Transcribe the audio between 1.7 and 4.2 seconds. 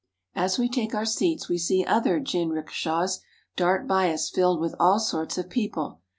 other jinrikishas dart by